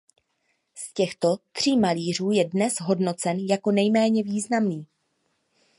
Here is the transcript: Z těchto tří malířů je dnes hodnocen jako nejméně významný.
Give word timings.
Z 0.75 0.93
těchto 0.93 1.37
tří 1.51 1.77
malířů 1.77 2.31
je 2.31 2.45
dnes 2.45 2.75
hodnocen 2.79 3.39
jako 3.39 3.71
nejméně 3.71 4.23
významný. 4.23 4.87